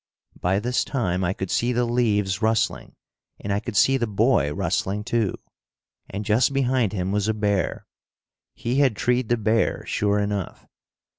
[0.39, 2.95] By this time I could see the leaves rustling.
[3.39, 5.35] And I could see the boy rustling, too.
[6.09, 7.85] And just behind him was a bear.
[8.55, 10.65] He had treed the bear, sure enough!